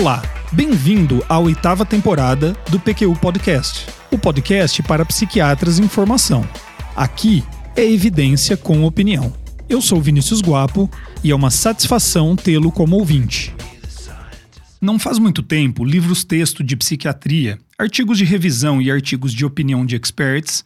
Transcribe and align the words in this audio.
Olá, 0.00 0.22
bem-vindo 0.50 1.22
à 1.28 1.38
oitava 1.38 1.84
temporada 1.84 2.56
do 2.70 2.80
PQU 2.80 3.14
Podcast, 3.16 3.86
o 4.10 4.16
podcast 4.16 4.82
para 4.82 5.04
psiquiatras 5.04 5.78
em 5.78 5.86
formação. 5.86 6.42
Aqui 6.96 7.44
é 7.76 7.84
evidência 7.84 8.56
com 8.56 8.84
opinião. 8.84 9.30
Eu 9.68 9.82
sou 9.82 10.00
Vinícius 10.00 10.40
Guapo 10.40 10.88
e 11.22 11.30
é 11.30 11.34
uma 11.34 11.50
satisfação 11.50 12.34
tê-lo 12.34 12.72
como 12.72 12.96
ouvinte. 12.96 13.54
Não 14.80 14.98
faz 14.98 15.18
muito 15.18 15.42
tempo, 15.42 15.84
livros-texto 15.84 16.64
de 16.64 16.78
psiquiatria, 16.78 17.58
artigos 17.78 18.16
de 18.16 18.24
revisão 18.24 18.80
e 18.80 18.90
artigos 18.90 19.34
de 19.34 19.44
opinião 19.44 19.84
de 19.84 19.96
experts 19.96 20.64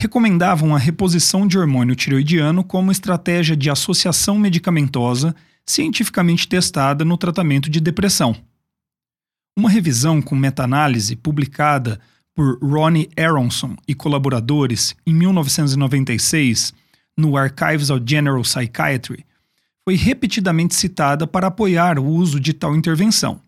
recomendavam 0.00 0.76
a 0.76 0.78
reposição 0.78 1.44
de 1.44 1.58
hormônio 1.58 1.96
tiroidiano 1.96 2.62
como 2.62 2.92
estratégia 2.92 3.56
de 3.56 3.68
associação 3.68 4.38
medicamentosa 4.38 5.34
cientificamente 5.66 6.46
testada 6.46 7.04
no 7.04 7.16
tratamento 7.16 7.68
de 7.68 7.80
depressão. 7.80 8.36
Uma 9.58 9.70
revisão 9.70 10.20
com 10.20 10.36
meta-análise 10.36 11.16
publicada 11.16 11.98
por 12.34 12.58
Ronnie 12.62 13.08
Aronson 13.16 13.74
e 13.88 13.94
colaboradores 13.94 14.94
em 15.06 15.14
1996 15.14 16.74
no 17.16 17.38
Archives 17.38 17.88
of 17.88 18.04
General 18.06 18.42
Psychiatry 18.42 19.24
foi 19.82 19.96
repetidamente 19.96 20.74
citada 20.74 21.26
para 21.26 21.46
apoiar 21.46 21.98
o 21.98 22.04
uso 22.04 22.38
de 22.38 22.52
tal 22.52 22.76
intervenção. 22.76 23.40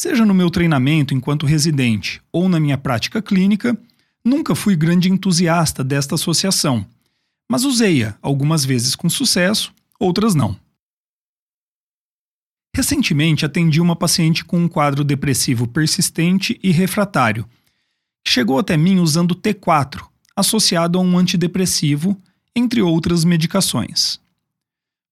Seja 0.00 0.24
no 0.24 0.32
meu 0.32 0.48
treinamento 0.48 1.12
enquanto 1.12 1.46
residente 1.46 2.22
ou 2.30 2.48
na 2.48 2.60
minha 2.60 2.78
prática 2.78 3.20
clínica, 3.20 3.76
nunca 4.24 4.54
fui 4.54 4.76
grande 4.76 5.10
entusiasta 5.10 5.82
desta 5.82 6.14
associação, 6.14 6.86
mas 7.50 7.64
usei-a 7.64 8.14
algumas 8.22 8.64
vezes 8.64 8.94
com 8.94 9.10
sucesso, 9.10 9.74
outras 9.98 10.32
não. 10.32 10.56
Recentemente 12.74 13.44
atendi 13.44 13.80
uma 13.80 13.94
paciente 13.94 14.44
com 14.44 14.58
um 14.58 14.68
quadro 14.68 15.04
depressivo 15.04 15.66
persistente 15.66 16.58
e 16.62 16.70
refratário. 16.70 17.46
Chegou 18.26 18.58
até 18.58 18.76
mim 18.78 18.98
usando 18.98 19.34
T4, 19.34 20.02
associado 20.34 20.98
a 20.98 21.02
um 21.02 21.18
antidepressivo, 21.18 22.18
entre 22.56 22.80
outras 22.80 23.24
medicações. 23.24 24.18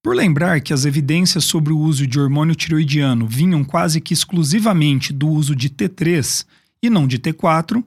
Por 0.01 0.15
lembrar 0.15 0.61
que 0.61 0.73
as 0.73 0.85
evidências 0.85 1.45
sobre 1.45 1.71
o 1.71 1.77
uso 1.77 2.07
de 2.07 2.19
hormônio 2.19 2.55
tiroidiano 2.55 3.27
vinham 3.27 3.63
quase 3.63 4.01
que 4.01 4.13
exclusivamente 4.13 5.13
do 5.13 5.27
uso 5.27 5.55
de 5.55 5.69
T3 5.69 6.45
e 6.81 6.89
não 6.89 7.05
de 7.05 7.19
T4, 7.19 7.83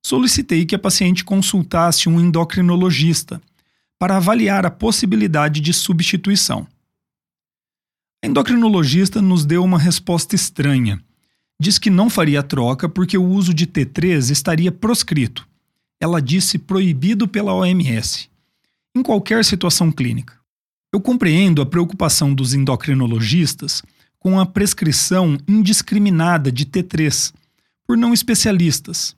solicitei 0.00 0.64
que 0.64 0.76
a 0.76 0.78
paciente 0.78 1.24
consultasse 1.24 2.08
um 2.08 2.20
endocrinologista 2.20 3.42
para 3.98 4.16
avaliar 4.16 4.64
a 4.64 4.70
possibilidade 4.70 5.60
de 5.60 5.72
substituição. 5.72 6.68
A 8.22 8.26
endocrinologista 8.26 9.22
nos 9.22 9.44
deu 9.44 9.62
uma 9.62 9.78
resposta 9.78 10.34
estranha. 10.34 11.00
Diz 11.60 11.78
que 11.78 11.88
não 11.88 12.10
faria 12.10 12.42
troca 12.42 12.88
porque 12.88 13.16
o 13.16 13.24
uso 13.24 13.54
de 13.54 13.66
T3 13.66 14.30
estaria 14.30 14.72
proscrito. 14.72 15.46
Ela 16.00 16.20
disse 16.20 16.58
proibido 16.58 17.28
pela 17.28 17.54
OMS, 17.54 18.28
em 18.96 19.02
qualquer 19.02 19.44
situação 19.44 19.90
clínica. 19.90 20.34
Eu 20.92 21.00
compreendo 21.00 21.62
a 21.62 21.66
preocupação 21.66 22.34
dos 22.34 22.54
endocrinologistas 22.54 23.82
com 24.18 24.40
a 24.40 24.46
prescrição 24.46 25.38
indiscriminada 25.46 26.50
de 26.50 26.66
T3 26.66 27.32
por 27.86 27.96
não 27.96 28.12
especialistas, 28.12 29.16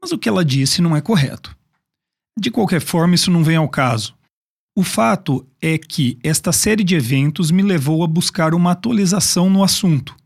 mas 0.00 0.12
o 0.12 0.18
que 0.18 0.28
ela 0.28 0.44
disse 0.44 0.82
não 0.82 0.94
é 0.94 1.00
correto. 1.00 1.56
De 2.38 2.50
qualquer 2.50 2.80
forma, 2.80 3.14
isso 3.14 3.30
não 3.30 3.42
vem 3.44 3.56
ao 3.56 3.68
caso. 3.68 4.14
O 4.76 4.82
fato 4.82 5.46
é 5.62 5.78
que 5.78 6.18
esta 6.20 6.50
série 6.50 6.82
de 6.82 6.96
eventos 6.96 7.52
me 7.52 7.62
levou 7.62 8.02
a 8.02 8.08
buscar 8.08 8.54
uma 8.54 8.72
atualização 8.72 9.48
no 9.48 9.62
assunto 9.62 10.16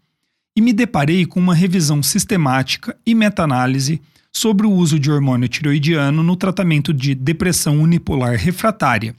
e 0.56 0.62
me 0.62 0.72
deparei 0.72 1.26
com 1.26 1.38
uma 1.38 1.54
revisão 1.54 2.02
sistemática 2.02 2.96
e 3.04 3.14
meta-análise 3.14 4.00
sobre 4.32 4.66
o 4.66 4.72
uso 4.72 4.98
de 4.98 5.10
hormônio 5.10 5.48
tiroidiano 5.48 6.22
no 6.22 6.34
tratamento 6.34 6.94
de 6.94 7.14
depressão 7.14 7.78
unipolar 7.78 8.38
refratária, 8.38 9.14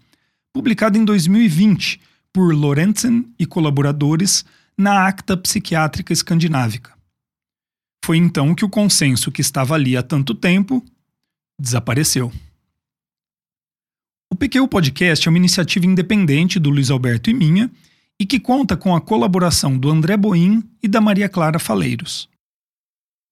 publicada 0.51 0.97
em 0.97 1.05
2020 1.05 2.01
por 2.33 2.55
Lorentzen 2.55 3.31
e 3.37 3.45
colaboradores 3.45 4.43
na 4.75 5.05
Acta 5.07 5.37
Psiquiátrica 5.37 6.11
Escandinávica. 6.11 6.91
Foi 8.03 8.17
então 8.17 8.55
que 8.55 8.65
o 8.65 8.69
consenso 8.69 9.31
que 9.31 9.41
estava 9.41 9.75
ali 9.75 9.95
há 9.95 10.01
tanto 10.01 10.33
tempo 10.33 10.83
desapareceu. 11.59 12.31
O 14.31 14.35
PQ 14.35 14.67
Podcast 14.67 15.27
é 15.27 15.29
uma 15.29 15.39
iniciativa 15.39 15.87
independente 15.87 16.59
do 16.59 16.69
Luiz 16.69 16.91
Alberto 16.91 17.31
e 17.31 17.33
minha 17.33 17.69
e 18.19 18.25
que 18.25 18.39
conta 18.39 18.77
com 18.77 18.95
a 18.95 19.01
colaboração 19.01 19.75
do 19.75 19.89
André 19.89 20.15
Boim 20.15 20.63
e 20.83 20.87
da 20.87 21.01
Maria 21.01 21.27
Clara 21.27 21.57
Faleiros. 21.57 22.29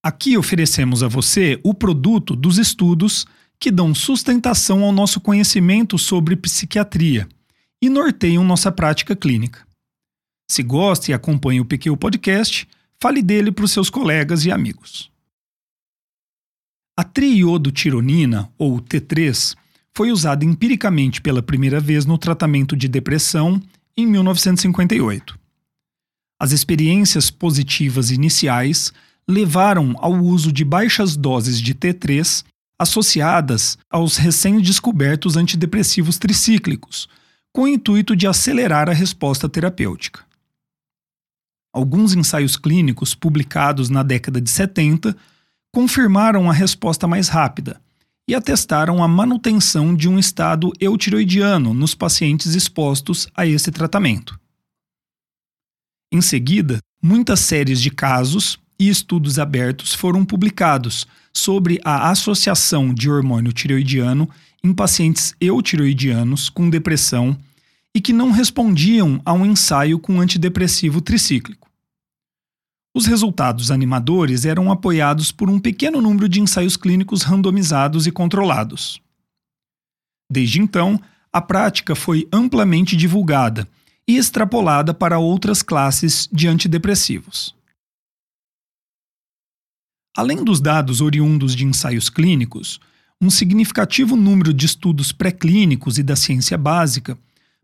Aqui 0.03 0.37
oferecemos 0.37 1.03
a 1.03 1.07
você 1.07 1.59
o 1.63 1.73
produto 1.73 2.35
dos 2.35 2.57
estudos 2.57 3.27
que 3.59 3.69
dão 3.69 3.93
sustentação 3.93 4.83
ao 4.83 4.91
nosso 4.91 5.21
conhecimento 5.21 5.97
sobre 5.99 6.35
psiquiatria 6.35 7.27
e 7.81 7.89
norteiam 7.89 8.43
nossa 8.43 8.71
prática 8.71 9.15
clínica. 9.15 9.67
Se 10.49 10.63
gosta 10.63 11.11
e 11.11 11.13
acompanha 11.13 11.61
o 11.61 11.65
PQ 11.65 11.95
Podcast, 11.97 12.67
fale 12.99 13.21
dele 13.21 13.51
para 13.51 13.65
os 13.65 13.71
seus 13.71 13.89
colegas 13.89 14.45
e 14.45 14.51
amigos. 14.51 15.11
A 16.97 17.03
triiodotironina, 17.03 18.51
ou 18.57 18.79
T3, 18.79 19.55
foi 19.97 20.11
usada 20.11 20.45
empiricamente 20.45 21.19
pela 21.19 21.41
primeira 21.41 21.79
vez 21.79 22.05
no 22.05 22.19
tratamento 22.19 22.77
de 22.77 22.87
depressão 22.87 23.59
em 23.97 24.05
1958. 24.05 25.39
As 26.39 26.51
experiências 26.51 27.31
positivas 27.31 28.11
iniciais 28.11 28.93
levaram 29.27 29.95
ao 29.97 30.13
uso 30.13 30.51
de 30.51 30.63
baixas 30.63 31.17
doses 31.17 31.59
de 31.59 31.73
T3 31.73 32.45
associadas 32.79 33.75
aos 33.89 34.17
recém-descobertos 34.17 35.35
antidepressivos 35.35 36.19
tricíclicos, 36.19 37.09
com 37.51 37.63
o 37.63 37.67
intuito 37.67 38.15
de 38.15 38.27
acelerar 38.27 38.87
a 38.91 38.93
resposta 38.93 39.49
terapêutica. 39.49 40.23
Alguns 41.73 42.13
ensaios 42.13 42.55
clínicos 42.55 43.15
publicados 43.15 43.89
na 43.89 44.03
década 44.03 44.39
de 44.39 44.51
70 44.51 45.17
confirmaram 45.73 46.47
a 46.47 46.53
resposta 46.53 47.07
mais 47.07 47.29
rápida, 47.29 47.81
e 48.27 48.35
atestaram 48.35 49.01
a 49.01 49.07
manutenção 49.07 49.95
de 49.95 50.09
um 50.09 50.19
estado 50.19 50.73
eutiroidiano 50.79 51.73
nos 51.73 51.95
pacientes 51.95 52.55
expostos 52.55 53.27
a 53.35 53.45
esse 53.45 53.71
tratamento. 53.71 54.37
Em 56.11 56.21
seguida, 56.21 56.79
muitas 57.01 57.39
séries 57.39 57.81
de 57.81 57.89
casos 57.89 58.59
e 58.79 58.89
estudos 58.89 59.39
abertos 59.39 59.93
foram 59.93 60.25
publicados 60.25 61.07
sobre 61.33 61.79
a 61.83 62.09
associação 62.09 62.93
de 62.93 63.09
hormônio 63.09 63.53
tiroidiano 63.53 64.29
em 64.63 64.73
pacientes 64.73 65.33
eutiroidianos 65.39 66.49
com 66.49 66.69
depressão 66.69 67.37
e 67.95 68.01
que 68.01 68.11
não 68.11 68.31
respondiam 68.31 69.21
a 69.25 69.33
um 69.33 69.45
ensaio 69.45 69.99
com 69.99 70.19
antidepressivo 70.19 71.01
tricíclico. 71.01 71.66
Os 72.97 73.05
resultados 73.05 73.69
animadores 73.69 74.43
eram 74.43 74.71
apoiados 74.71 75.31
por 75.31 75.51
um 75.51 75.59
pequeno 75.59 76.01
número 76.01 76.27
de 76.27 76.41
ensaios 76.41 76.75
clínicos 76.75 77.21
randomizados 77.21 78.07
e 78.07 78.11
controlados. 78.11 78.99
Desde 80.27 80.59
então, 80.59 80.99
a 81.31 81.39
prática 81.39 81.93
foi 81.93 82.27
amplamente 82.33 82.97
divulgada 82.97 83.69
e 84.07 84.17
extrapolada 84.17 84.95
para 84.95 85.19
outras 85.19 85.61
classes 85.61 86.27
de 86.33 86.47
antidepressivos. 86.47 87.55
Além 90.17 90.43
dos 90.43 90.59
dados 90.59 90.99
oriundos 90.99 91.55
de 91.55 91.65
ensaios 91.65 92.09
clínicos, 92.09 92.79
um 93.21 93.29
significativo 93.29 94.15
número 94.15 94.51
de 94.51 94.65
estudos 94.65 95.11
pré-clínicos 95.11 95.99
e 95.99 96.03
da 96.03 96.15
ciência 96.15 96.57
básica 96.57 97.15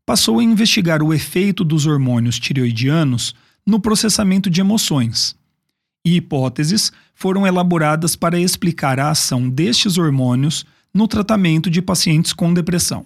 passou 0.06 0.38
a 0.38 0.44
investigar 0.44 1.02
o 1.02 1.12
efeito 1.12 1.64
dos 1.64 1.88
hormônios 1.88 2.38
tireoidianos 2.38 3.34
no 3.66 3.80
processamento 3.80 4.50
de 4.50 4.62
emoções. 4.62 5.36
E 6.06 6.18
hipóteses 6.18 6.92
foram 7.16 7.48
elaboradas 7.48 8.16
para 8.16 8.40
explicar 8.40 9.00
a 9.00 9.10
ação 9.10 9.50
destes 9.50 9.98
hormônios 9.98 10.66
no 10.94 11.08
tratamento 11.08 11.70
de 11.70 11.82
pacientes 11.82 12.34
com 12.34 12.54
depressão. 12.54 13.06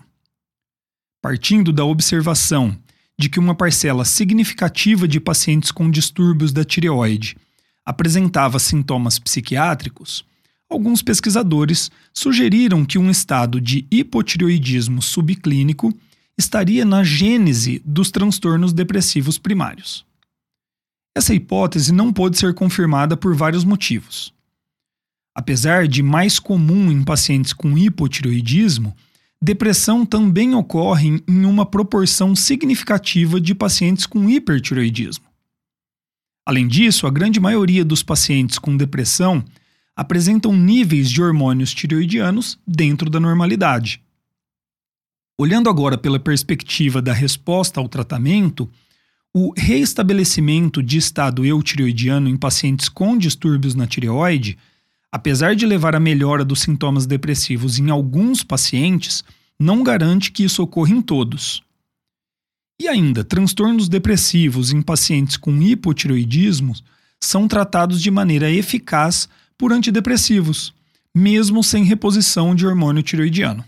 Partindo 1.21 1.71
da 1.71 1.85
observação 1.85 2.75
de 3.19 3.29
que 3.29 3.39
uma 3.39 3.55
parcela 3.55 4.05
significativa 4.05 5.07
de 5.07 5.19
pacientes 5.19 5.71
com 5.71 5.89
distúrbios 5.89 6.51
da 6.51 6.63
tireoide 6.63 7.37
apresentava 7.85 8.59
sintomas 8.59 9.17
psiquiátricos, 9.17 10.25
alguns 10.69 11.01
pesquisadores 11.01 11.89
sugeriram 12.13 12.83
que 12.83 12.97
um 12.97 13.09
estado 13.09 13.61
de 13.61 13.87
hipotireoidismo 13.89 15.01
subclínico 15.01 15.93
estaria 16.37 16.85
na 16.85 17.03
gênese 17.03 17.81
dos 17.85 18.11
transtornos 18.11 18.73
depressivos 18.73 19.37
primários. 19.37 20.06
Essa 21.17 21.33
hipótese 21.33 21.91
não 21.91 22.13
pôde 22.13 22.37
ser 22.37 22.53
confirmada 22.53 23.17
por 23.17 23.35
vários 23.35 23.63
motivos. 23.63 24.31
Apesar 25.33 25.87
de 25.87 26.03
mais 26.03 26.37
comum 26.37 26.91
em 26.91 27.03
pacientes 27.03 27.53
com 27.53 27.75
hipotireoidismo, 27.75 28.95
depressão 29.41 30.05
também 30.05 30.53
ocorre 30.53 31.23
em 31.27 31.43
uma 31.43 31.65
proporção 31.65 32.35
significativa 32.35 33.41
de 33.41 33.55
pacientes 33.55 34.05
com 34.05 34.29
hipertireoidismo. 34.29 35.25
Além 36.45 36.67
disso, 36.67 37.07
a 37.07 37.09
grande 37.09 37.39
maioria 37.39 37.83
dos 37.83 38.03
pacientes 38.03 38.59
com 38.59 38.77
depressão 38.77 39.43
apresentam 39.95 40.55
níveis 40.55 41.09
de 41.09 41.19
hormônios 41.19 41.73
tireoidianos 41.73 42.59
dentro 42.67 43.09
da 43.09 43.19
normalidade. 43.19 44.03
Olhando 45.35 45.67
agora 45.67 45.97
pela 45.97 46.19
perspectiva 46.19 47.01
da 47.01 47.11
resposta 47.11 47.79
ao 47.79 47.89
tratamento, 47.89 48.69
o 49.39 49.53
reestabelecimento 49.55 50.81
de 50.81 50.97
estado 50.97 51.45
eutireoidiano 51.45 52.27
em 52.27 52.35
pacientes 52.35 52.89
com 52.89 53.15
distúrbios 53.15 53.75
na 53.75 53.85
tireoide, 53.85 54.57
apesar 55.11 55.55
de 55.55 55.63
levar 55.63 55.95
à 55.95 55.99
melhora 55.99 56.43
dos 56.43 56.61
sintomas 56.61 57.05
depressivos 57.05 57.77
em 57.77 57.91
alguns 57.91 58.43
pacientes, 58.43 59.23
não 59.59 59.83
garante 59.83 60.31
que 60.31 60.43
isso 60.43 60.63
ocorra 60.63 60.89
em 60.89 61.03
todos. 61.03 61.61
E 62.81 62.87
ainda, 62.87 63.23
transtornos 63.23 63.87
depressivos 63.87 64.71
em 64.71 64.81
pacientes 64.81 65.37
com 65.37 65.61
hipotireoidismo 65.61 66.73
são 67.21 67.47
tratados 67.47 68.01
de 68.01 68.09
maneira 68.09 68.49
eficaz 68.49 69.29
por 69.55 69.71
antidepressivos, 69.71 70.73
mesmo 71.13 71.63
sem 71.63 71.83
reposição 71.83 72.55
de 72.55 72.65
hormônio 72.65 73.03
tireoidiano. 73.03 73.63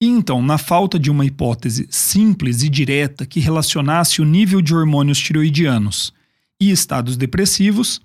Então, 0.00 0.42
na 0.42 0.58
falta 0.58 0.98
de 0.98 1.10
uma 1.10 1.24
hipótese 1.24 1.86
simples 1.90 2.62
e 2.62 2.68
direta 2.68 3.24
que 3.24 3.40
relacionasse 3.40 4.20
o 4.20 4.24
nível 4.24 4.60
de 4.60 4.74
hormônios 4.74 5.18
tireoidianos 5.18 6.12
e 6.60 6.70
estados 6.70 7.16
depressivos, 7.16 8.00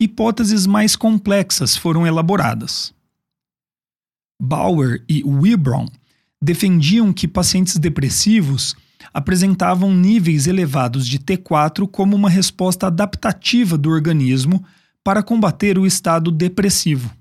hipóteses 0.00 0.66
mais 0.66 0.96
complexas 0.96 1.76
foram 1.76 2.06
elaboradas. 2.06 2.94
Bauer 4.40 5.02
e 5.08 5.22
Wibron 5.24 5.88
defendiam 6.40 7.12
que 7.12 7.28
pacientes 7.28 7.76
depressivos 7.76 8.74
apresentavam 9.12 9.94
níveis 9.94 10.46
elevados 10.46 11.06
de 11.06 11.18
T4 11.18 11.88
como 11.88 12.16
uma 12.16 12.30
resposta 12.30 12.86
adaptativa 12.86 13.76
do 13.76 13.90
organismo 13.90 14.64
para 15.04 15.22
combater 15.22 15.78
o 15.78 15.86
estado 15.86 16.30
depressivo. 16.30 17.14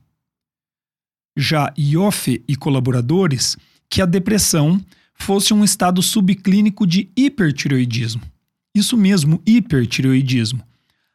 Já 1.37 1.73
Ioffe 1.77 2.43
e 2.47 2.55
colaboradores 2.55 3.57
que 3.95 4.01
a 4.01 4.05
depressão 4.05 4.83
fosse 5.13 5.53
um 5.53 5.63
estado 5.63 6.01
subclínico 6.01 6.85
de 6.85 7.09
hipertireoidismo. 7.15 8.21
Isso 8.75 8.97
mesmo, 8.97 9.41
hipertireoidismo. 9.45 10.61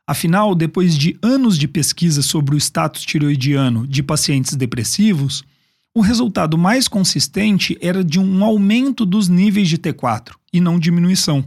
Afinal, 0.06 0.55
depois 0.55 0.97
de 0.97 1.15
anos 1.21 1.59
de 1.59 1.69
pesquisa 1.69 2.23
sobre 2.23 2.55
o 2.55 2.59
status 2.59 3.03
tireoidiano 3.03 3.87
de 3.87 4.03
pacientes 4.03 4.56
depressivos, 4.56 5.44
o 5.94 6.00
resultado 6.00 6.56
mais 6.56 6.88
consistente 6.88 7.77
era 7.82 8.03
de 8.03 8.19
um 8.19 8.43
aumento 8.43 9.05
dos 9.05 9.29
níveis 9.29 9.69
de 9.69 9.77
T4 9.77 10.32
e 10.50 10.59
não 10.59 10.79
diminuição. 10.79 11.44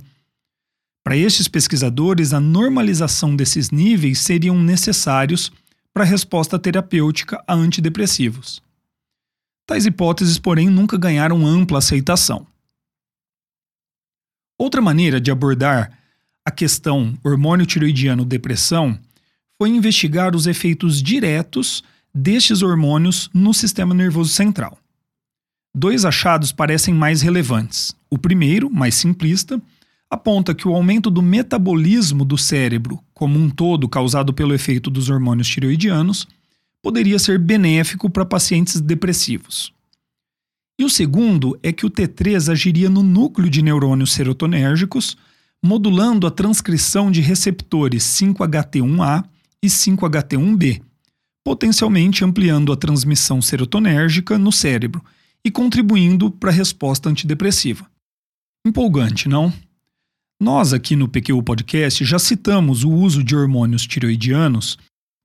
Para 1.03 1.17
estes 1.17 1.47
pesquisadores, 1.47 2.31
a 2.31 2.39
normalização 2.39 3.35
desses 3.35 3.71
níveis 3.71 4.19
seriam 4.19 4.61
necessários 4.61 5.51
para 5.91 6.03
a 6.03 6.07
resposta 6.07 6.59
terapêutica 6.59 7.43
a 7.47 7.55
antidepressivos. 7.55 8.62
Tais 9.65 9.85
hipóteses, 9.85 10.37
porém, 10.37 10.69
nunca 10.69 10.97
ganharam 10.97 11.45
ampla 11.45 11.79
aceitação. 11.79 12.45
Outra 14.57 14.81
maneira 14.81 15.19
de 15.19 15.31
abordar 15.31 15.97
a 16.45 16.51
questão 16.51 17.17
hormônio 17.23 17.65
tiroidiano 17.65 18.25
depressão 18.25 18.99
foi 19.57 19.69
investigar 19.69 20.35
os 20.35 20.45
efeitos 20.45 21.01
diretos 21.01 21.83
destes 22.13 22.61
hormônios 22.61 23.29
no 23.33 23.53
sistema 23.53 23.93
nervoso 23.93 24.29
central. 24.31 24.77
Dois 25.75 26.05
achados 26.05 26.51
parecem 26.51 26.93
mais 26.93 27.21
relevantes. 27.21 27.95
O 28.09 28.17
primeiro, 28.17 28.69
mais 28.69 28.93
simplista, 28.93 29.59
aponta 30.09 30.53
que 30.53 30.67
o 30.67 30.75
aumento 30.75 31.09
do 31.09 31.21
metabolismo 31.21 32.23
do 32.23 32.37
cérebro 32.37 33.03
como 33.13 33.39
um 33.39 33.49
todo 33.49 33.89
causado 33.89 34.33
pelo 34.33 34.53
efeito 34.53 34.91
dos 34.91 35.09
hormônios 35.09 35.47
tireoidianos 35.47 36.27
poderia 36.83 37.17
ser 37.17 37.39
benéfico 37.39 38.09
para 38.09 38.25
pacientes 38.25 38.81
depressivos. 38.81 39.73
E 40.77 40.83
o 40.83 40.89
segundo 40.89 41.57
é 41.63 41.71
que 41.71 41.85
o 41.85 41.89
T3 41.89 42.51
agiria 42.51 42.89
no 42.89 43.01
núcleo 43.01 43.49
de 43.49 43.61
neurônios 43.61 44.11
serotonérgicos, 44.11 45.15
modulando 45.63 46.27
a 46.27 46.31
transcrição 46.31 47.09
de 47.09 47.21
receptores 47.21 48.03
5HT1A 48.03 49.23
e 49.63 49.67
5HT1B, 49.67 50.81
potencialmente 51.41 52.25
ampliando 52.25 52.73
a 52.73 52.75
transmissão 52.75 53.41
serotonérgica 53.41 54.37
no 54.37 54.51
cérebro 54.51 55.01
e 55.45 55.49
contribuindo 55.49 56.29
para 56.29 56.49
a 56.49 56.53
resposta 56.53 57.09
antidepressiva. 57.09 57.89
Empolgante, 58.65 59.29
não? 59.29 59.53
Nós 60.41 60.73
aqui 60.73 60.95
no 60.95 61.07
PQ 61.07 61.41
Podcast 61.43 62.03
já 62.03 62.19
citamos 62.19 62.83
o 62.83 62.91
uso 62.91 63.23
de 63.23 63.35
hormônios 63.35 63.87
tiroidianos 63.87 64.77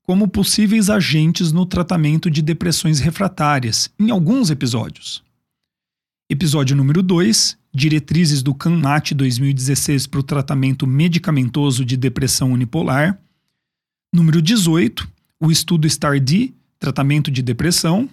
como 0.09 0.27
possíveis 0.27 0.89
agentes 0.89 1.51
no 1.51 1.67
tratamento 1.67 2.31
de 2.31 2.41
depressões 2.41 2.99
refratárias 2.99 3.91
em 3.99 4.09
alguns 4.09 4.49
episódios. 4.49 5.23
Episódio 6.27 6.75
número 6.75 7.03
2, 7.03 7.55
Diretrizes 7.71 8.41
do 8.41 8.55
CANMAT 8.55 9.13
2016 9.13 10.07
para 10.07 10.19
o 10.19 10.23
tratamento 10.23 10.87
medicamentoso 10.87 11.85
de 11.85 11.95
depressão 11.95 12.53
unipolar. 12.53 13.21
Número 14.11 14.41
18, 14.41 15.07
o 15.39 15.51
estudo 15.51 15.87
STAR-D, 15.87 16.55
tratamento 16.79 17.29
de 17.29 17.43
depressão, 17.43 18.09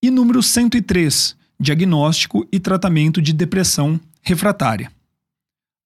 e 0.00 0.12
número 0.12 0.40
103, 0.40 1.36
diagnóstico 1.58 2.46
e 2.52 2.60
tratamento 2.60 3.20
de 3.20 3.32
depressão 3.32 3.98
refratária. 4.22 4.92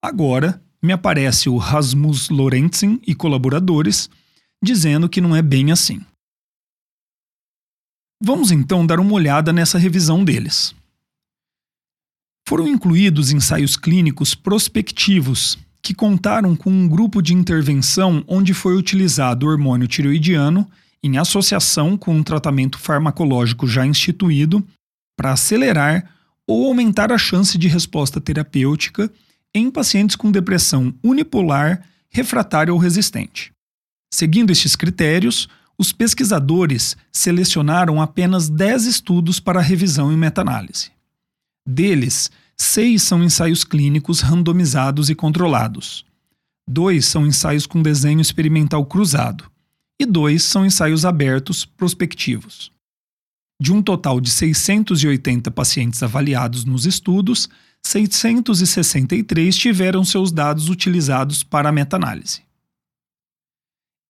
Agora 0.05 0.63
me 0.83 0.93
aparece 0.93 1.49
o 1.49 1.57
Rasmus 1.57 2.29
Lorentzen 2.29 3.01
e 3.07 3.15
colaboradores 3.15 4.11
dizendo 4.65 5.09
que 5.09 5.21
não 5.21 5.37
é 5.37 5.43
bem 5.43 5.71
assim. 5.71 6.01
Vamos 8.21 8.51
então 8.51 8.87
dar 8.87 8.99
uma 8.99 9.13
olhada 9.13 9.53
nessa 9.53 9.79
revisão 9.79 10.25
deles. 10.25 10.75
Foram 12.49 12.67
incluídos 12.67 13.31
ensaios 13.31 13.77
clínicos 13.77 14.35
prospectivos 14.35 15.59
que 15.83 15.95
contaram 15.95 16.57
com 16.57 16.71
um 16.71 16.89
grupo 16.89 17.21
de 17.21 17.35
intervenção 17.35 18.25
onde 18.27 18.55
foi 18.55 18.77
utilizado 18.77 19.47
o 19.47 19.51
hormônio 19.51 19.87
tiroidiano 19.87 20.69
em 21.03 21.19
associação 21.19 21.97
com 21.97 22.15
um 22.15 22.23
tratamento 22.23 22.79
farmacológico 22.79 23.67
já 23.67 23.87
instituído 23.87 24.67
para 25.17 25.33
acelerar 25.33 26.11
ou 26.47 26.67
aumentar 26.67 27.13
a 27.13 27.19
chance 27.19 27.59
de 27.59 27.69
resposta 27.69 28.21
terapêutica 28.21 29.13
em 29.55 29.71
pacientes 29.71 30.17
com 30.17 30.33
depressão 30.33 30.95
unipolar, 31.03 31.87
refratária 32.11 32.73
ou 32.73 32.79
resistente. 32.79 33.53
Seguindo 34.15 34.53
estes 34.53 34.77
critérios, 34.77 35.49
os 35.77 35.93
pesquisadores 35.93 36.97
selecionaram 37.11 38.01
apenas 38.01 38.49
10 38.49 38.87
estudos 38.87 39.41
para 39.41 39.61
revisão 39.61 40.13
e 40.13 40.17
meta-análise. 40.17 40.93
Deles, 41.67 42.31
Seis 42.57 43.03
são 43.03 43.25
ensaios 43.25 43.65
clínicos 43.65 44.21
randomizados 44.21 45.11
e 45.11 45.17
controlados. 45.17 46.05
Dois 46.65 47.07
são 47.07 47.27
ensaios 47.27 47.67
com 47.67 47.83
desenho 47.83 48.21
experimental 48.21 48.87
cruzado. 48.87 49.51
E 49.99 50.07
dois 50.07 50.45
são 50.45 50.65
ensaios 50.65 51.05
abertos 51.05 51.65
prospectivos. 51.65 52.71
De 53.61 53.73
um 53.73 53.83
total 53.83 54.21
de 54.21 54.31
680 54.31 55.51
pacientes 55.51 56.05
avaliados 56.05 56.65
nos 56.65 56.87
estudos, 56.87 57.49
663 57.83 59.57
tiveram 59.57 60.05
seus 60.05 60.31
dados 60.31 60.69
utilizados 60.69 61.43
para 61.43 61.71
a 61.71 61.73
meta-análise. 61.73 62.44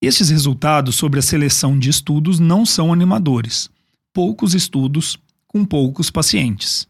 Estes 0.05 0.29
resultados 0.29 0.97
sobre 0.97 1.19
a 1.19 1.23
seleção 1.23 1.79
de 1.79 1.89
estudos 1.89 2.39
não 2.39 2.67
são 2.67 2.93
animadores. 2.93 3.71
Poucos 4.13 4.55
estudos 4.55 5.17
com 5.47 5.65
poucos 5.65 6.11
pacientes 6.11 6.87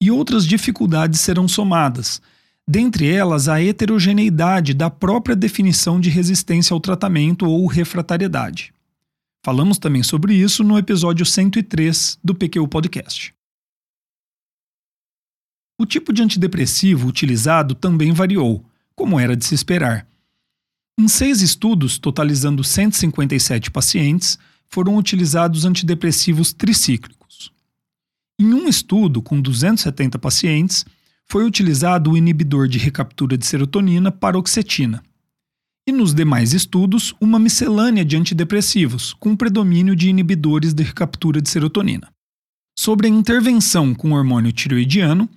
e 0.00 0.08
outras 0.08 0.46
dificuldades 0.46 1.20
serão 1.20 1.48
somadas, 1.48 2.22
dentre 2.68 3.10
elas 3.10 3.48
a 3.48 3.60
heterogeneidade 3.60 4.72
da 4.72 4.88
própria 4.88 5.34
definição 5.34 5.98
de 5.98 6.08
resistência 6.08 6.72
ao 6.74 6.78
tratamento 6.78 7.44
ou 7.44 7.66
refratariedade. 7.66 8.72
Falamos 9.44 9.76
também 9.76 10.04
sobre 10.04 10.32
isso 10.32 10.62
no 10.62 10.78
episódio 10.78 11.26
103 11.26 12.20
do 12.22 12.36
PQ 12.36 12.68
Podcast. 12.68 13.34
O 15.76 15.84
tipo 15.84 16.12
de 16.12 16.22
antidepressivo 16.22 17.08
utilizado 17.08 17.74
também 17.74 18.12
variou, 18.12 18.64
como 18.94 19.18
era 19.18 19.36
de 19.36 19.44
se 19.44 19.56
esperar. 19.56 20.06
Em 20.98 21.08
seis 21.08 21.42
estudos, 21.42 21.98
totalizando 21.98 22.64
157 22.64 23.70
pacientes, 23.70 24.38
foram 24.66 24.96
utilizados 24.96 25.66
antidepressivos 25.66 26.54
tricíclicos. 26.54 27.52
Em 28.40 28.54
um 28.54 28.66
estudo 28.66 29.20
com 29.20 29.40
270 29.40 30.18
pacientes, 30.18 30.86
foi 31.26 31.44
utilizado 31.44 32.12
o 32.12 32.16
inibidor 32.16 32.66
de 32.66 32.78
recaptura 32.78 33.36
de 33.36 33.44
serotonina 33.44 34.10
paroxetina. 34.10 35.02
E 35.86 35.92
nos 35.92 36.14
demais 36.14 36.52
estudos, 36.52 37.14
uma 37.20 37.38
miscelânea 37.38 38.04
de 38.04 38.16
antidepressivos, 38.16 39.12
com 39.14 39.36
predomínio 39.36 39.94
de 39.94 40.08
inibidores 40.08 40.72
de 40.72 40.82
recaptura 40.82 41.40
de 41.42 41.48
serotonina. 41.48 42.10
Sobre 42.78 43.06
a 43.06 43.10
intervenção 43.10 43.94
com 43.94 44.12
hormônio 44.12 44.52
tiroidiano, 44.52 45.28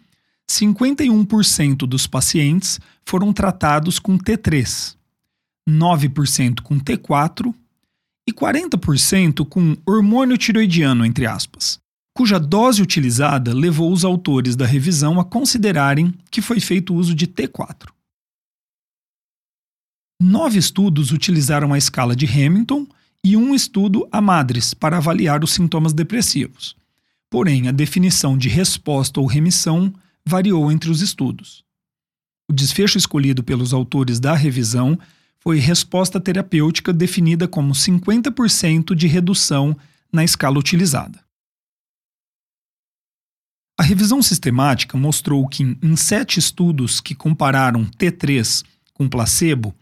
51% 0.49 1.87
dos 1.87 2.07
pacientes 2.07 2.79
foram 3.05 3.31
tratados 3.31 3.99
com 3.99 4.17
T3, 4.17 4.95
9% 5.69 6.61
com 6.61 6.79
T4 6.79 7.53
e 8.27 8.33
40% 8.33 9.45
com 9.47 9.77
hormônio 9.85 10.37
tiroidiano, 10.37 11.05
entre 11.05 11.25
aspas, 11.25 11.79
cuja 12.15 12.39
dose 12.39 12.81
utilizada 12.81 13.53
levou 13.53 13.91
os 13.91 14.03
autores 14.03 14.55
da 14.55 14.65
revisão 14.65 15.19
a 15.19 15.25
considerarem 15.25 16.13
que 16.29 16.41
foi 16.41 16.59
feito 16.59 16.93
uso 16.93 17.15
de 17.15 17.27
T4. 17.27 17.89
Nove 20.21 20.59
estudos 20.59 21.11
utilizaram 21.11 21.73
a 21.73 21.77
escala 21.77 22.15
de 22.15 22.25
Hamilton 22.25 22.85
e 23.23 23.37
um 23.37 23.55
estudo 23.55 24.07
a 24.11 24.19
Madres 24.19 24.73
para 24.73 24.97
avaliar 24.97 25.43
os 25.43 25.53
sintomas 25.53 25.93
depressivos. 25.93 26.75
Porém, 27.29 27.67
a 27.67 27.71
definição 27.71 28.37
de 28.37 28.49
resposta 28.49 29.19
ou 29.19 29.25
remissão 29.25 29.93
variou 30.25 30.71
entre 30.71 30.89
os 30.89 31.01
estudos. 31.01 31.63
O 32.49 32.53
desfecho 32.53 32.97
escolhido 32.97 33.43
pelos 33.43 33.73
autores 33.73 34.19
da 34.19 34.33
revisão 34.35 34.99
foi 35.41 35.57
resposta 35.57 36.19
terapêutica 36.19 36.91
definida 36.91 37.47
como 37.47 37.73
50% 37.73 38.93
de 38.93 39.07
redução 39.07 39.75
na 40.11 40.23
escala 40.23 40.59
utilizada. 40.59 41.19
A 43.79 43.83
revisão 43.83 44.21
sistemática 44.21 44.97
mostrou 44.97 45.47
que, 45.47 45.63
em 45.63 45.95
sete 45.95 46.37
estudos 46.37 46.99
que 46.99 47.15
compararam 47.15 47.85
T3 47.85 48.65
com 48.93 49.07
placebo, 49.07 49.73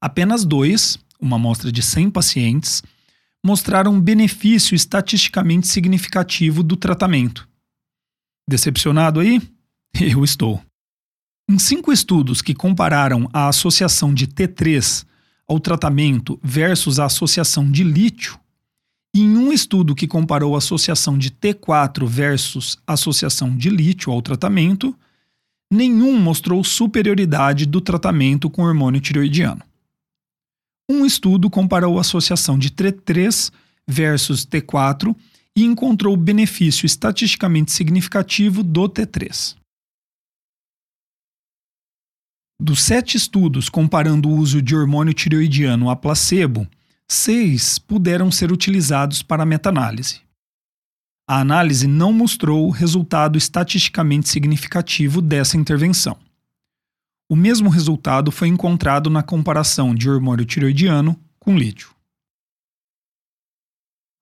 apenas 0.00 0.44
dois, 0.44 0.98
uma 1.20 1.36
amostra 1.36 1.70
de 1.70 1.80
100 1.80 2.10
pacientes, 2.10 2.82
mostraram 3.44 4.00
benefício 4.00 4.74
estatisticamente 4.74 5.68
significativo 5.68 6.64
do 6.64 6.76
tratamento. 6.76 7.48
Decepcionado 8.48 9.20
aí? 9.20 9.40
Eu 9.94 10.24
estou. 10.24 10.60
Em 11.48 11.60
cinco 11.60 11.92
estudos 11.92 12.42
que 12.42 12.52
compararam 12.52 13.28
a 13.32 13.46
associação 13.46 14.12
de 14.12 14.26
T3 14.26 15.06
ao 15.46 15.60
tratamento 15.60 16.40
versus 16.42 16.98
a 16.98 17.04
associação 17.04 17.70
de 17.70 17.84
lítio, 17.84 18.36
e 19.14 19.20
em 19.20 19.36
um 19.36 19.52
estudo 19.52 19.94
que 19.94 20.08
comparou 20.08 20.56
a 20.56 20.58
associação 20.58 21.16
de 21.16 21.30
T4 21.30 22.04
versus 22.04 22.76
a 22.84 22.94
associação 22.94 23.56
de 23.56 23.70
lítio 23.70 24.12
ao 24.12 24.20
tratamento, 24.20 24.92
nenhum 25.70 26.18
mostrou 26.18 26.64
superioridade 26.64 27.64
do 27.64 27.80
tratamento 27.80 28.50
com 28.50 28.62
hormônio 28.62 29.00
tireoidiano. 29.00 29.62
Um 30.90 31.06
estudo 31.06 31.48
comparou 31.48 31.96
a 31.96 32.00
associação 32.00 32.58
de 32.58 32.70
T3 32.70 33.52
versus 33.86 34.44
T4 34.44 35.14
e 35.56 35.64
encontrou 35.64 36.16
benefício 36.16 36.86
estatisticamente 36.86 37.70
significativo 37.70 38.64
do 38.64 38.88
T3. 38.88 39.54
Dos 42.58 42.82
sete 42.82 43.18
estudos 43.18 43.68
comparando 43.68 44.30
o 44.30 44.34
uso 44.34 44.62
de 44.62 44.74
hormônio 44.74 45.12
tireoidiano 45.12 45.90
a 45.90 45.96
placebo, 45.96 46.66
seis 47.06 47.78
puderam 47.78 48.30
ser 48.30 48.50
utilizados 48.50 49.22
para 49.22 49.44
meta-análise. 49.44 50.22
A 51.28 51.40
análise 51.40 51.86
não 51.86 52.12
mostrou 52.12 52.70
resultado 52.70 53.36
estatisticamente 53.36 54.28
significativo 54.28 55.20
dessa 55.20 55.56
intervenção. 55.56 56.16
O 57.28 57.36
mesmo 57.36 57.68
resultado 57.68 58.30
foi 58.30 58.48
encontrado 58.48 59.10
na 59.10 59.22
comparação 59.22 59.94
de 59.94 60.08
hormônio 60.08 60.46
tiroidiano 60.46 61.18
com 61.38 61.58
lítio. 61.58 61.90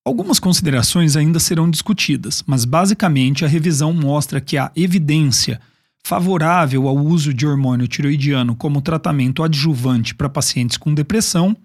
Algumas 0.05 0.41
considerações 0.41 1.14
ainda 1.14 1.38
serão 1.38 1.71
discutidas, 1.71 2.43
mas 2.47 2.64
basicamente 2.64 3.45
a 3.45 3.49
revisão 3.49 3.93
mostra 3.93 4.41
que 4.41 4.59
a 4.59 4.73
evidência 4.75 5.61
favorável 6.04 6.87
ao 6.87 6.96
uso 6.96 7.32
de 7.32 7.46
hormônio 7.46 7.88
tiroidiano 7.88 8.54
como 8.54 8.82
tratamento 8.82 9.42
adjuvante 9.42 10.14
para 10.14 10.28
pacientes 10.28 10.76
com 10.76 10.92
depressão 10.92 11.56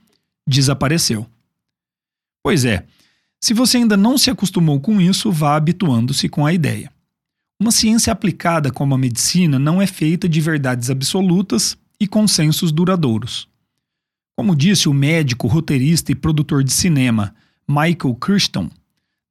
desapareceu. 0.48 1.28
Pois 2.42 2.64
é, 2.64 2.86
se 3.42 3.54
você 3.54 3.78
ainda 3.78 3.98
não 3.98 4.18
se 4.18 4.30
acostumou 4.30 4.80
com 4.80 5.02
isso, 5.02 5.30
vá 5.30 5.58
habituando-se 5.58 6.30
com 6.30 6.46
a 6.46 6.54
ideia. 6.54 6.90
Uma 7.60 7.72
ciência 7.72 8.14
aplicada 8.14 8.72
como 8.72 8.96
a 8.96 8.98
medicina 8.98 9.60
não 9.60 9.82
é 9.82 9.86
feita 9.86 10.28
de 10.30 10.40
verdades 10.40 10.90
absolutas 10.90 11.78
e 12.00 12.08
consensos 12.08 12.72
duradouros. 12.72 13.50
Como 14.38 14.56
disse 14.56 14.88
o 14.88 14.94
médico, 14.94 15.48
roteirista 15.48 16.14
e 16.14 16.16
produtor 16.16 16.64
de 16.64 16.72
cinema 16.72 17.36
Michael 17.68 18.16
Crichton, 18.16 18.70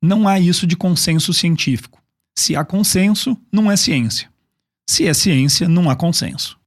não 0.03 0.29
há 0.29 0.39
isso 0.39 0.67
de 0.67 0.77
consenso 0.77 1.33
científico. 1.33 1.99
Se 2.39 2.55
há 2.55 2.63
consenso, 2.63 3.37
não 3.51 3.73
é 3.73 3.77
ciência. 3.77 4.31
Se 4.89 5.07
é 5.07 5.13
ciência, 5.13 5.69
não 5.69 5.91
há 5.91 5.95
consenso. 5.95 6.59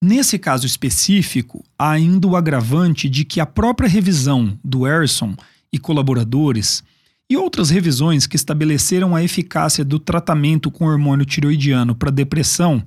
Nesse 0.00 0.38
caso 0.38 0.64
específico, 0.64 1.64
há 1.76 1.90
ainda 1.90 2.28
o 2.28 2.36
agravante 2.36 3.08
de 3.08 3.24
que 3.24 3.40
a 3.40 3.46
própria 3.46 3.88
revisão 3.88 4.56
do 4.62 4.86
Erson 4.86 5.34
e 5.72 5.78
colaboradores 5.78 6.84
e 7.28 7.36
outras 7.36 7.68
revisões 7.68 8.28
que 8.28 8.36
estabeleceram 8.36 9.16
a 9.16 9.24
eficácia 9.24 9.84
do 9.84 9.98
tratamento 9.98 10.70
com 10.70 10.84
hormônio 10.84 11.26
tiroidiano 11.26 11.96
para 11.96 12.12
depressão 12.12 12.80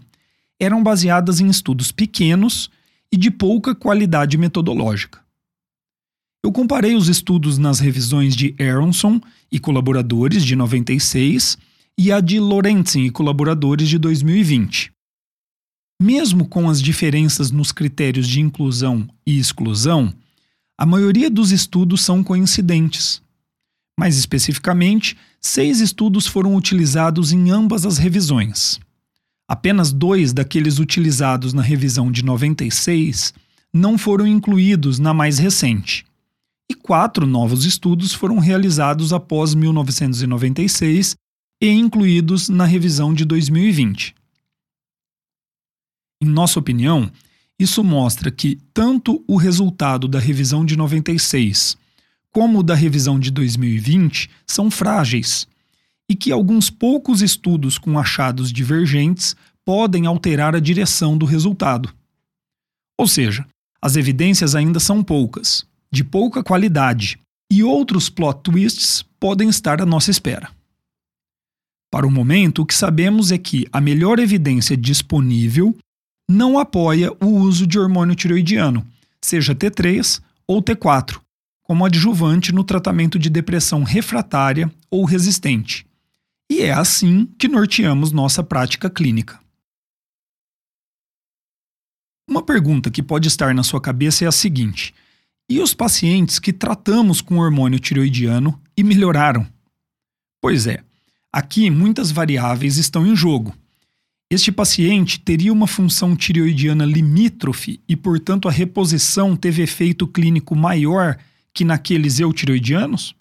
eram 0.57 0.81
baseadas 0.81 1.41
em 1.41 1.47
estudos 1.47 1.91
pequenos 1.91 2.71
e 3.11 3.17
de 3.17 3.29
pouca 3.29 3.75
qualidade 3.75 4.37
metodológica. 4.37 5.19
Eu 6.41 6.51
comparei 6.51 6.95
os 6.95 7.09
estudos 7.09 7.57
nas 7.57 7.79
revisões 7.81 8.37
de 8.37 8.55
Aronson 8.57 9.19
e 9.51 9.59
colaboradores 9.59 10.45
de 10.45 10.55
96 10.55 11.57
e 11.97 12.11
a 12.11 12.19
de 12.19 12.39
Lorenzen 12.39 13.05
e 13.05 13.11
colaboradores 13.11 13.89
de 13.89 13.97
2020. 13.97 14.91
Mesmo 16.01 16.47
com 16.47 16.69
as 16.69 16.81
diferenças 16.81 17.51
nos 17.51 17.71
critérios 17.71 18.27
de 18.27 18.41
inclusão 18.41 19.07
e 19.25 19.37
exclusão, 19.37 20.13
a 20.77 20.85
maioria 20.85 21.29
dos 21.29 21.51
estudos 21.51 22.01
são 22.01 22.23
coincidentes 22.23 23.23
mais 23.97 24.17
especificamente, 24.17 25.15
seis 25.39 25.79
estudos 25.79 26.27
foram 26.27 26.55
utilizados 26.55 27.31
em 27.31 27.49
ambas 27.49 27.85
as 27.85 27.97
revisões. 27.97 28.79
Apenas 29.47 29.91
dois 29.91 30.33
daqueles 30.33 30.79
utilizados 30.79 31.53
na 31.53 31.61
revisão 31.61 32.11
de 32.11 32.23
96 32.23 33.33
não 33.73 33.97
foram 33.97 34.27
incluídos 34.27 34.99
na 34.99 35.13
mais 35.13 35.37
recente. 35.37 36.05
E 36.69 36.73
quatro 36.73 37.25
novos 37.27 37.63
estudos 37.63 38.11
foram 38.11 38.39
realizados 38.39 39.13
após 39.13 39.53
1996 39.53 41.15
e 41.67 41.79
incluídos 41.79 42.49
na 42.49 42.65
revisão 42.65 43.13
de 43.13 43.25
2020. 43.25 44.15
Em 46.21 46.27
nossa 46.27 46.59
opinião, 46.59 47.11
isso 47.59 47.83
mostra 47.83 48.31
que 48.31 48.57
tanto 48.73 49.23
o 49.27 49.35
resultado 49.35 50.07
da 50.07 50.19
revisão 50.19 50.65
de 50.65 50.75
96 50.75 51.77
como 52.35 52.59
o 52.59 52.63
da 52.63 52.75
revisão 52.75 53.17
de 53.17 53.31
2020, 53.31 54.29
são 54.45 54.69
frágeis 54.69 55.47
e 56.09 56.13
que 56.13 56.33
alguns 56.33 56.69
poucos 56.69 57.21
estudos 57.21 57.77
com 57.77 57.97
achados 57.97 58.51
divergentes 58.51 59.37
podem 59.63 60.05
alterar 60.05 60.53
a 60.53 60.59
direção 60.59 61.17
do 61.17 61.25
resultado. 61.25 61.95
Ou 62.99 63.07
seja, 63.07 63.47
as 63.81 63.95
evidências 63.95 64.53
ainda 64.53 64.81
são 64.81 65.01
poucas, 65.01 65.65
de 65.89 66.03
pouca 66.03 66.43
qualidade, 66.43 67.17
e 67.49 67.63
outros 67.63 68.09
plot 68.09 68.41
twists 68.43 69.01
podem 69.17 69.47
estar 69.47 69.81
à 69.81 69.85
nossa 69.85 70.11
espera. 70.11 70.51
Para 71.95 72.05
o 72.05 72.11
momento, 72.11 72.61
o 72.61 72.65
que 72.65 72.75
sabemos 72.75 73.31
é 73.31 73.37
que 73.37 73.65
a 73.71 73.79
melhor 73.79 74.19
evidência 74.19 74.75
disponível 74.75 75.73
não 76.29 76.59
apoia 76.59 77.09
o 77.23 77.27
uso 77.27 77.65
de 77.65 77.79
hormônio 77.79 78.13
tiroidiano, 78.13 78.85
seja 79.21 79.55
T3 79.55 80.21
ou 80.45 80.61
T4, 80.61 81.21
como 81.63 81.85
adjuvante 81.85 82.51
no 82.51 82.65
tratamento 82.65 83.17
de 83.17 83.29
depressão 83.29 83.83
refratária 83.83 84.69
ou 84.91 85.05
resistente. 85.05 85.87
E 86.51 86.63
é 86.63 86.73
assim 86.73 87.27
que 87.39 87.47
norteamos 87.47 88.11
nossa 88.11 88.43
prática 88.43 88.89
clínica. 88.89 89.39
Uma 92.29 92.41
pergunta 92.41 92.91
que 92.91 93.01
pode 93.01 93.29
estar 93.29 93.55
na 93.55 93.63
sua 93.63 93.79
cabeça 93.79 94.25
é 94.25 94.27
a 94.27 94.33
seguinte: 94.33 94.93
e 95.49 95.61
os 95.61 95.73
pacientes 95.73 96.39
que 96.39 96.51
tratamos 96.51 97.21
com 97.21 97.37
hormônio 97.37 97.79
tiroidiano 97.79 98.61
e 98.75 98.83
melhoraram? 98.83 99.47
Pois 100.41 100.67
é, 100.67 100.83
aqui 101.35 101.69
muitas 101.69 102.11
variáveis 102.11 102.77
estão 102.77 103.05
em 103.05 103.13
jogo. 103.13 103.53
Este 104.31 104.53
paciente 104.53 105.19
teria 105.19 105.51
uma 105.51 105.67
função 105.67 106.15
tireoidiana 106.15 106.85
limítrofe 106.85 107.81
e, 107.89 107.93
portanto, 107.93 108.47
a 108.47 108.51
reposição 108.51 109.35
teve 109.35 109.61
efeito 109.61 110.07
clínico 110.07 110.55
maior 110.55 111.17
que 111.53 111.65
naqueles 111.65 112.21
eutiroidianos? 112.21 113.13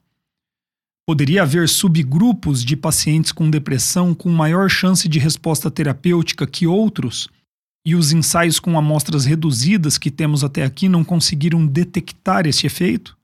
Poderia 1.05 1.43
haver 1.43 1.69
subgrupos 1.69 2.65
de 2.65 2.77
pacientes 2.77 3.33
com 3.33 3.51
depressão 3.51 4.15
com 4.15 4.31
maior 4.31 4.71
chance 4.71 5.09
de 5.09 5.19
resposta 5.19 5.69
terapêutica 5.69 6.47
que 6.47 6.69
outros? 6.69 7.29
E 7.85 7.97
os 7.97 8.13
ensaios 8.13 8.61
com 8.61 8.79
amostras 8.79 9.25
reduzidas 9.25 9.99
que 9.99 10.11
temos 10.11 10.45
até 10.45 10.63
aqui 10.63 10.89
não 10.89 11.03
conseguiram 11.03 11.67
detectar 11.67 12.47
esse 12.47 12.65
efeito? 12.65 13.19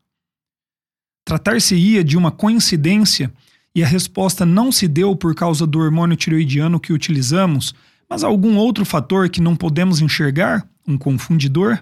Tratar-se-ia 1.24 2.02
de 2.02 2.16
uma 2.16 2.32
coincidência 2.32 3.32
e 3.74 3.82
a 3.82 3.86
resposta 3.86 4.44
não 4.44 4.72
se 4.72 4.88
deu 4.88 5.14
por 5.14 5.34
causa 5.34 5.66
do 5.66 5.78
hormônio 5.78 6.16
tiroidiano 6.16 6.80
que 6.80 6.92
utilizamos, 6.92 7.74
mas 8.08 8.24
algum 8.24 8.56
outro 8.56 8.84
fator 8.84 9.28
que 9.28 9.40
não 9.40 9.54
podemos 9.54 10.00
enxergar, 10.00 10.68
um 10.86 10.98
confundidor? 10.98 11.78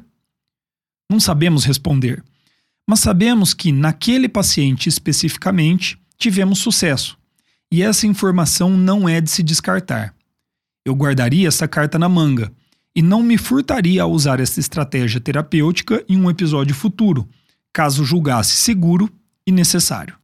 Não 1.11 1.19
sabemos 1.19 1.65
responder, 1.65 2.23
mas 2.87 3.01
sabemos 3.01 3.55
que 3.55 3.73
naquele 3.73 4.29
paciente 4.29 4.89
especificamente 4.89 5.99
tivemos 6.19 6.59
sucesso, 6.59 7.17
e 7.73 7.83
essa 7.83 8.07
informação 8.07 8.77
não 8.77 9.09
é 9.09 9.21
de 9.21 9.31
se 9.31 9.43
descartar. 9.43 10.15
Eu 10.85 10.95
guardaria 10.95 11.49
essa 11.49 11.69
carta 11.69 11.99
na 11.99 12.09
manga 12.09 12.53
e 12.95 13.03
não 13.03 13.23
me 13.23 13.39
furtaria 13.39 14.03
a 14.03 14.07
usar 14.07 14.41
essa 14.41 14.59
estratégia 14.59 15.21
terapêutica 15.21 16.05
em 16.09 16.17
um 16.17 16.29
episódio 16.29 16.75
futuro, 16.75 17.29
caso 17.73 18.05
julgasse 18.05 18.57
seguro 18.57 19.11
e 19.47 19.53
necessário. 19.53 20.17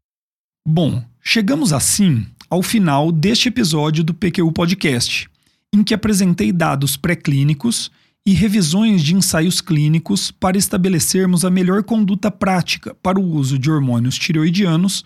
Bom, 0.66 1.04
chegamos 1.24 1.72
assim 1.72 2.26
ao 2.50 2.62
final 2.62 3.10
deste 3.10 3.48
episódio 3.48 4.04
do 4.04 4.12
PQU 4.12 4.52
Podcast, 4.52 5.28
em 5.72 5.82
que 5.82 5.94
apresentei 5.94 6.52
dados 6.52 6.96
pré-clínicos 6.96 7.90
e 8.26 8.32
revisões 8.32 9.02
de 9.02 9.14
ensaios 9.14 9.60
clínicos 9.60 10.30
para 10.30 10.56
estabelecermos 10.56 11.44
a 11.44 11.50
melhor 11.50 11.82
conduta 11.82 12.30
prática 12.30 12.94
para 13.02 13.18
o 13.18 13.24
uso 13.24 13.58
de 13.58 13.70
hormônios 13.70 14.16
tireoidianos 14.16 15.04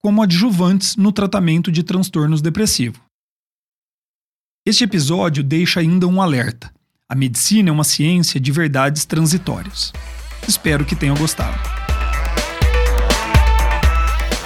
como 0.00 0.22
adjuvantes 0.22 0.96
no 0.96 1.12
tratamento 1.12 1.70
de 1.70 1.82
transtornos 1.82 2.42
depressivos. 2.42 3.00
Este 4.66 4.84
episódio 4.84 5.42
deixa 5.42 5.80
ainda 5.80 6.06
um 6.06 6.20
alerta. 6.20 6.72
A 7.08 7.14
medicina 7.14 7.68
é 7.68 7.72
uma 7.72 7.84
ciência 7.84 8.38
de 8.40 8.52
verdades 8.52 9.04
transitórias. 9.04 9.92
Espero 10.46 10.84
que 10.84 10.96
tenham 10.96 11.16
gostado. 11.16 11.81